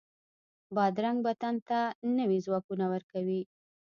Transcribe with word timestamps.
بادرنګ 0.75 1.19
بدن 1.27 1.55
ته 1.67 1.79
نوی 2.19 2.39
ځواک 2.45 2.65
ورکوي. 2.93 3.41